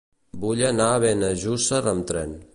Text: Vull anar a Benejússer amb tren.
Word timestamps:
Vull 0.45 0.63
anar 0.69 0.87
a 0.95 1.03
Benejússer 1.05 1.83
amb 1.95 2.11
tren. 2.15 2.37